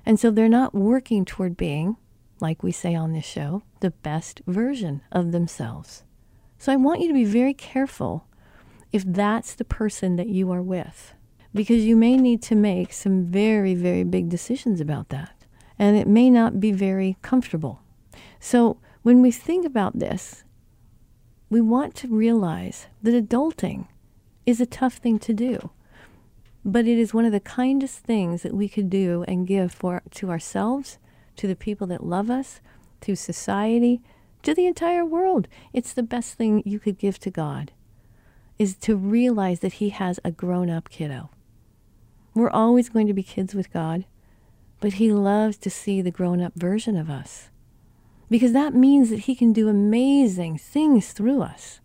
[0.10, 1.96] And so they're not working toward being,
[2.40, 6.02] like we say on this show, the best version of themselves.
[6.58, 8.26] So I want you to be very careful
[8.92, 11.14] if that's the person that you are with,
[11.54, 15.46] because you may need to make some very, very big decisions about that.
[15.78, 17.84] And it may not be very comfortable.
[18.40, 20.44] So when we think about this,
[21.52, 23.86] we want to realize that adulting
[24.44, 25.70] is a tough thing to do.
[26.72, 30.04] But it is one of the kindest things that we could do and give for
[30.12, 31.00] to ourselves,
[31.38, 32.62] to the people that love us,
[33.02, 34.04] to society,
[34.44, 35.48] to the entire world.
[35.74, 37.72] It's the best thing you could give to God
[38.60, 41.32] is to realize that he has a grown-up kiddo.
[42.36, 44.06] We're always going to be kids with God,
[44.80, 47.50] but he loves to see the grown-up version of us.
[48.30, 51.80] Because that means that he can do amazing things through us.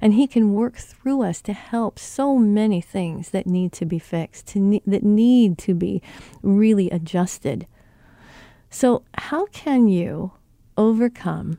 [0.00, 3.98] And He can work through us to help so many things that need to be
[3.98, 6.02] fixed, to ne- that need to be
[6.42, 7.66] really adjusted.
[8.70, 10.32] So, how can you
[10.76, 11.58] overcome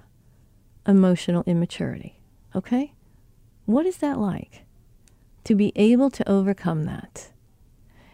[0.88, 2.20] emotional immaturity?
[2.56, 2.94] Okay?
[3.66, 4.66] What is that like?
[5.46, 7.32] To be able to overcome that.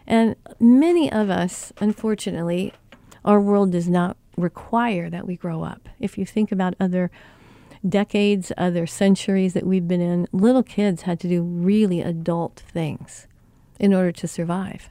[0.06, 2.72] And many of us, unfortunately,
[3.24, 5.88] our world does not require that we grow up.
[6.00, 7.10] If you think about other
[7.88, 13.26] decades, other centuries that we've been in, little kids had to do really adult things
[13.78, 14.90] in order to survive.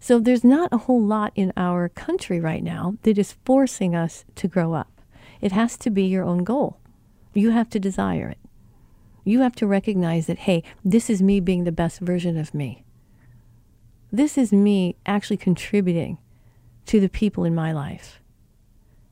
[0.00, 4.24] So there's not a whole lot in our country right now that is forcing us
[4.34, 5.00] to grow up.
[5.40, 6.78] It has to be your own goal.
[7.32, 8.38] You have to desire it.
[9.24, 12.84] You have to recognize that, hey, this is me being the best version of me.
[14.12, 16.18] This is me actually contributing
[16.86, 18.20] to the people in my life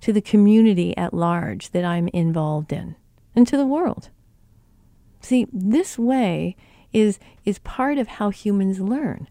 [0.03, 2.97] to the community at large that I'm involved in
[3.35, 4.11] and to the world.
[5.21, 6.57] See, this way
[6.93, 9.29] is, is part of how humans learn.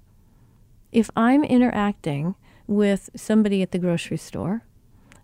[0.92, 2.36] If I'm interacting
[2.68, 4.64] with somebody at the grocery store,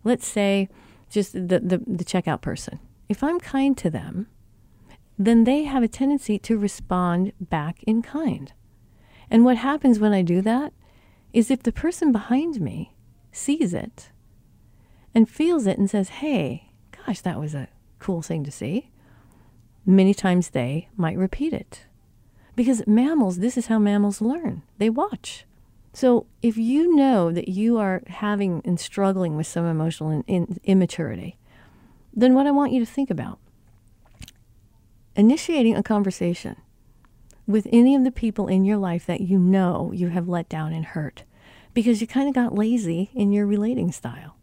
[0.04, 0.68] let's say
[1.10, 4.28] just the, the, the checkout person, if I'm kind to them,
[5.18, 8.52] then they have a tendency to respond back in kind.
[9.32, 10.74] And what happens when I do that
[11.32, 12.94] is if the person behind me
[13.32, 14.10] sees it
[15.18, 18.91] and feels it and says, hey, gosh, that was a cool thing to see,
[19.84, 21.86] many times they might repeat it.
[22.55, 25.43] Because mammals, this is how mammals learn they watch.
[25.91, 30.59] So if you know that you are having and struggling with some emotional in, in,
[30.63, 31.39] immaturity,
[32.13, 33.39] then what I want you to think about
[35.15, 36.57] initiating a conversation
[37.47, 40.74] with any of the people in your life that you know you have let down
[40.74, 41.24] and hurt
[41.74, 44.37] because you kind of got lazy in your relating style.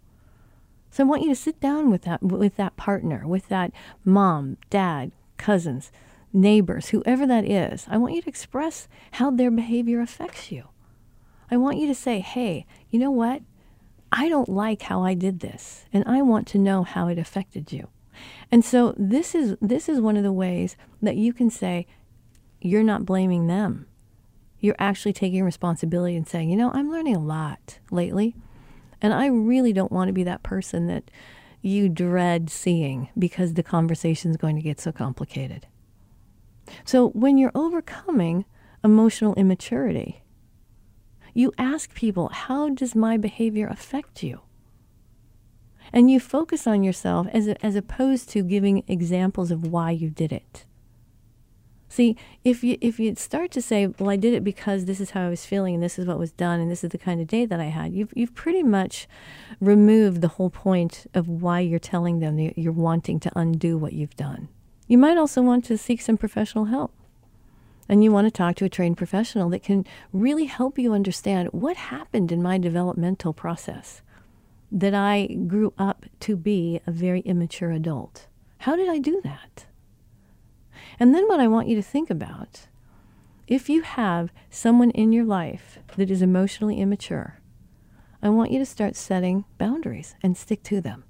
[0.95, 3.73] So I want you to sit down with that with that partner, with that
[4.05, 5.91] mom, dad, cousins,
[6.33, 7.85] neighbors, whoever that is.
[7.91, 10.69] I want you to express how their behavior affects you.
[11.51, 13.43] I want you to say, "Hey, you know what?
[14.13, 17.73] I don't like how I did this, and I want to know how it affected
[17.73, 17.89] you."
[18.53, 21.89] And so this is this is one of the ways that you can say
[22.61, 23.89] you're not blaming them.
[24.61, 28.37] You're actually taking responsibility and saying, "You know, I'm learning a lot lately,
[29.05, 31.11] and I really don't want to be that person that
[31.63, 35.67] you dread seeing because the conversation is going to get so complicated."
[36.85, 38.45] So, when you're overcoming
[38.83, 40.23] emotional immaturity,
[41.35, 44.41] you ask people, How does my behavior affect you?
[45.93, 50.33] And you focus on yourself as, as opposed to giving examples of why you did
[50.33, 50.65] it.
[51.95, 55.13] See, if you if you start to say, "Well, I did it because this is
[55.13, 57.21] how I was feeling, and this is what was done, and this is the kind
[57.21, 59.07] of day that I had," you've you've pretty much
[59.61, 63.93] removed the whole point of why you're telling them that you're wanting to undo what
[63.93, 64.49] you've done.
[64.89, 66.93] You might also want to seek some professional help.
[67.89, 71.51] And you want to talk to a trained professional that can really help you understand
[71.53, 74.03] what happened in my developmental process
[74.73, 78.27] that I grew up to be a very immature adult.
[78.59, 79.67] How did I do that?
[80.99, 82.69] And then what I want you to think about
[83.47, 87.41] if you have someone in your life that is emotionally immature,
[88.23, 91.05] I want you to start setting boundaries and stick to them.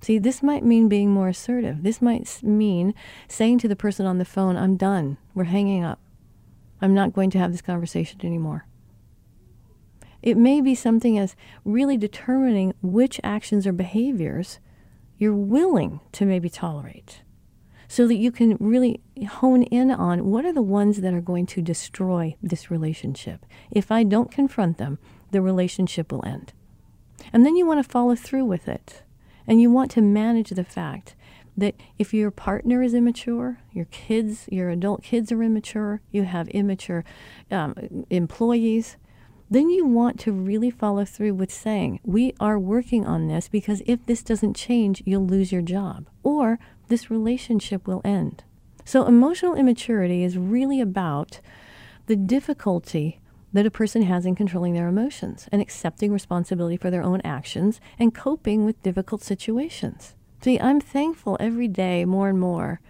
[0.00, 1.82] See, this might mean being more assertive.
[1.82, 2.94] This might mean
[3.28, 5.16] saying to the person on the phone, I'm done.
[5.34, 6.00] We're hanging up.
[6.80, 8.66] I'm not going to have this conversation anymore.
[10.22, 14.58] It may be something as really determining which actions or behaviors
[15.18, 17.22] you're willing to maybe tolerate
[17.88, 21.46] so that you can really hone in on what are the ones that are going
[21.46, 23.46] to destroy this relationship.
[23.70, 24.98] If I don't confront them,
[25.30, 26.52] the relationship will end.
[27.32, 29.02] And then you want to follow through with it.
[29.46, 31.14] And you want to manage the fact
[31.56, 36.48] that if your partner is immature, your kids, your adult kids are immature, you have
[36.48, 37.04] immature
[37.50, 37.74] um,
[38.10, 38.96] employees,
[39.50, 43.82] then you want to really follow through with saying, We are working on this because
[43.86, 46.58] if this doesn't change, you'll lose your job or
[46.88, 48.44] this relationship will end.
[48.84, 51.40] So, emotional immaturity is really about
[52.06, 53.20] the difficulty
[53.52, 57.80] that a person has in controlling their emotions and accepting responsibility for their own actions
[57.98, 60.14] and coping with difficult situations.
[60.42, 62.80] See, I'm thankful every day more and more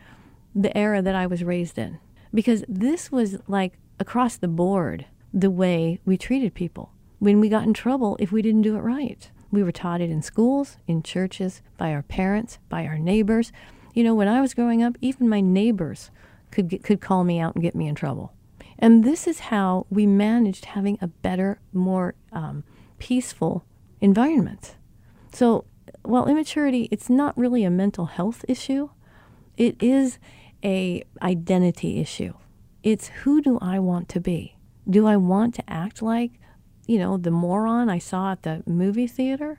[0.54, 1.98] the era that I was raised in
[2.32, 6.92] because this was like across the board the way we treated people.
[7.18, 10.10] When we got in trouble if we didn't do it right, we were taught it
[10.10, 13.50] in schools, in churches, by our parents, by our neighbors.
[13.98, 16.12] You know, when I was growing up, even my neighbors
[16.52, 18.32] could get, could call me out and get me in trouble.
[18.78, 22.62] And this is how we managed having a better, more um,
[23.00, 23.64] peaceful
[24.00, 24.76] environment.
[25.32, 25.64] So,
[26.04, 28.90] while immaturity, it's not really a mental health issue.
[29.56, 30.20] It is
[30.62, 32.34] a identity issue.
[32.84, 34.54] It's who do I want to be?
[34.88, 36.30] Do I want to act like,
[36.86, 39.58] you know, the moron I saw at the movie theater?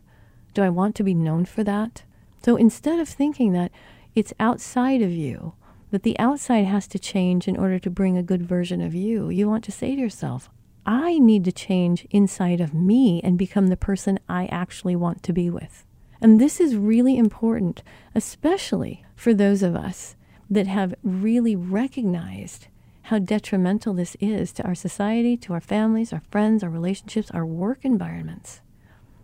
[0.53, 2.03] Do I want to be known for that?
[2.41, 3.73] So instead of thinking that
[4.19, 5.53] it's outside of you,
[5.91, 9.29] that the outside has to change in order to bring a good version of you.
[9.29, 10.49] You want to say to yourself,
[10.85, 15.31] I need to change inside of me and become the person I actually want to
[15.31, 15.85] be with.
[16.19, 17.81] And this is really important,
[18.13, 20.17] especially for those of us
[20.49, 22.67] that have really recognized
[23.03, 27.45] how detrimental this is to our society, to our families, our friends, our relationships, our
[27.45, 28.59] work environments.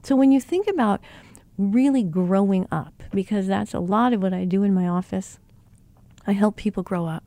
[0.04, 1.02] So when you think about
[1.58, 5.40] really growing up, because that's a lot of what I do in my office,
[6.28, 7.24] I help people grow up.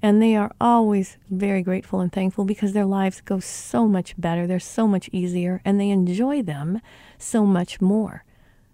[0.00, 4.46] And they are always very grateful and thankful because their lives go so much better.
[4.46, 6.80] They're so much easier and they enjoy them
[7.18, 8.24] so much more.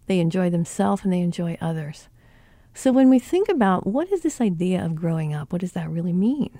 [0.06, 2.08] They enjoy themselves and they enjoy others.
[2.74, 5.88] So when we think about what is this idea of growing up, what does that
[5.88, 6.58] really mean?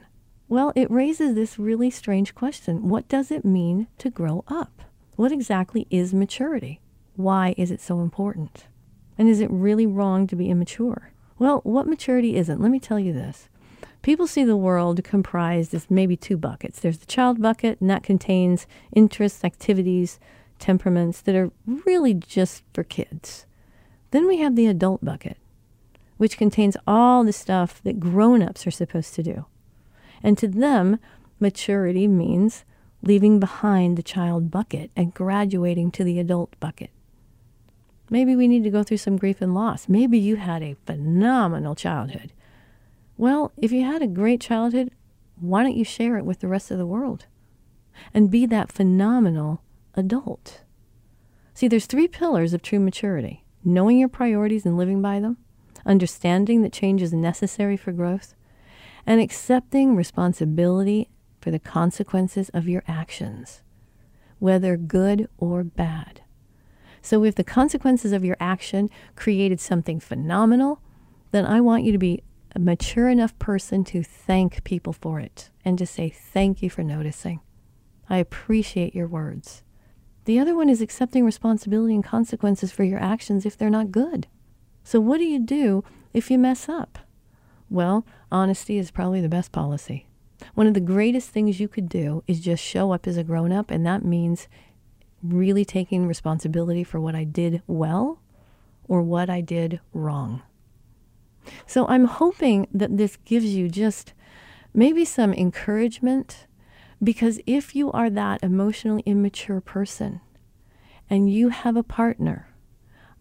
[0.49, 2.89] Well, it raises this really strange question.
[2.89, 4.83] What does it mean to grow up?
[5.17, 6.81] What exactly is maturity?
[7.17, 8.67] Why is it so important?
[9.17, 11.13] And is it really wrong to be immature?
[11.39, 12.61] Well, what maturity isn't?
[12.61, 13.49] Let me tell you this.
[14.03, 16.81] People see the world comprised as maybe two buckets.
[16.81, 20.19] There's the child bucket, and that contains interests, activities,
[20.59, 23.47] temperaments that are really just for kids.
[24.11, 25.39] Then we have the adult bucket,
[26.17, 29.47] which contains all the stuff that grown ups are supposed to do.
[30.23, 30.99] And to them,
[31.41, 32.65] maturity means
[33.03, 36.91] leaving behind the child bucket and graduating to the adult bucket.
[38.15, 39.89] Maybe we need to go through some grief and loss.
[39.89, 42.33] Maybe you had a phenomenal childhood.
[43.17, 44.93] Well, if you had a great childhood,
[45.41, 47.27] why don't you share it with the rest of the world
[48.15, 50.61] and be that phenomenal adult?
[51.55, 55.37] See, there's three pillars of true maturity knowing your priorities and living by them,
[55.85, 58.37] understanding that change is necessary for growth,
[59.05, 61.11] and accepting responsibility
[61.41, 63.63] for the consequences of your actions,
[64.39, 66.21] whether good or bad.
[67.05, 70.81] So if the consequences of your action created something phenomenal,
[71.33, 72.23] then I want you to be
[72.57, 76.83] a mature enough person to thank people for it and to say, Thank you for
[76.83, 77.41] noticing.
[78.09, 79.63] I appreciate your words.
[80.25, 84.27] The other one is accepting responsibility and consequences for your actions if they're not good.
[84.83, 85.85] So, what do you do
[86.15, 86.99] if you mess up?
[87.69, 90.07] Well, honesty is probably the best policy.
[90.55, 93.53] One of the greatest things you could do is just show up as a grown
[93.53, 94.49] up, and that means
[95.25, 98.21] really taking responsibility for what I did well
[98.87, 100.43] or what I did wrong.
[101.67, 104.13] So I'm hoping that this gives you just
[104.73, 106.47] maybe some encouragement
[107.03, 110.21] because if you are that emotionally immature person
[111.11, 112.49] and you have a partner,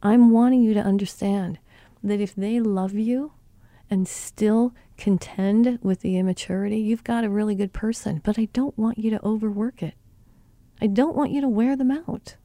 [0.01, 1.59] I'm wanting you to understand
[2.03, 3.33] that if they love you
[3.89, 8.21] and still contend with the immaturity, you've got a really good person.
[8.23, 9.95] But I don't want you to overwork it.
[10.83, 12.35] I don't want you to wear them out.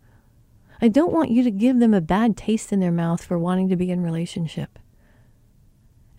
[0.80, 3.68] I don't want you to give them a bad taste in their mouth for wanting
[3.68, 4.78] to be in relationship.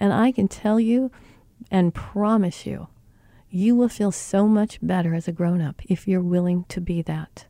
[0.02, 1.12] And I can tell you
[1.72, 2.90] and promise you,
[3.50, 7.02] you will feel so much better as a grown up if you're willing to be
[7.04, 7.46] that.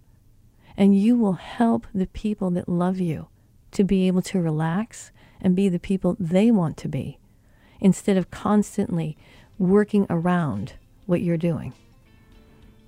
[0.78, 3.28] And you will help the people that love you
[3.72, 5.12] to be able to relax
[5.42, 7.18] and be the people they want to be
[7.80, 9.18] instead of constantly
[9.58, 10.74] working around
[11.08, 11.74] what you're doing.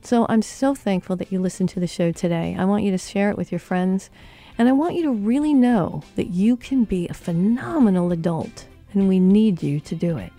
[0.04, 2.56] So I'm so thankful that you listened to the show today.
[2.58, 4.10] I want you to share it with your friends,
[4.58, 9.08] and I want you to really know that you can be a phenomenal adult, and
[9.08, 10.34] we need you to do it.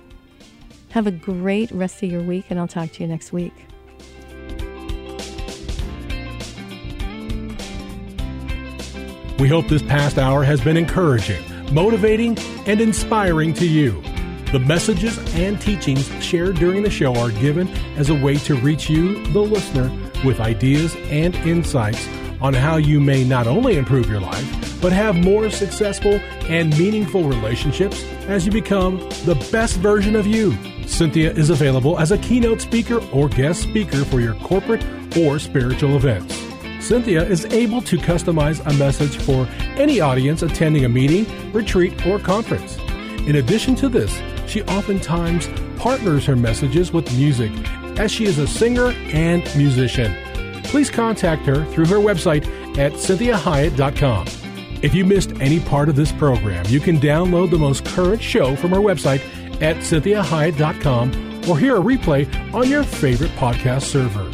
[0.90, 3.54] Have a great rest of your week, and I'll talk to you next week.
[9.38, 11.42] We hope this past hour has been encouraging,
[11.72, 12.36] motivating,
[12.66, 14.02] and inspiring to you.
[14.52, 18.88] The messages and teachings shared during the show are given as a way to reach
[18.88, 19.90] you, the listener,
[20.24, 22.08] with ideas and insights
[22.40, 26.14] on how you may not only improve your life, but have more successful
[26.48, 30.50] and meaningful relationships as you become the best version of you.
[30.82, 34.84] Cinthia is available as a keynote speaker or guest speaker for your corporate
[35.16, 36.36] or spiritual events.
[36.82, 42.18] Cinthia is able to customize a message for any audience attending a meeting, retreat, or
[42.18, 42.76] conference.
[43.28, 47.52] In addition to this, she oftentimes partners her messages with music,
[47.98, 50.14] as she is a singer and musician.
[50.64, 52.46] Please contact her through her website
[52.78, 54.26] at cinthiahiett.com.
[54.82, 58.56] If you missed any part of this program, you can download the most current show
[58.56, 59.20] from her website
[59.62, 64.28] at cinthiahiett.com or hear a replay on your favorite podcast server.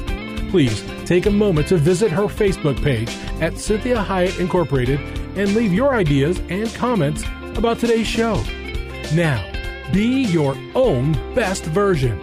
[0.50, 5.00] Please take a moment to visit her Facebook page at Cinthia Hiett Incorporated
[5.36, 7.24] and leave your ideas and comments
[7.56, 8.42] about today's show.
[9.14, 9.44] Now,
[9.92, 12.18] be your own best version.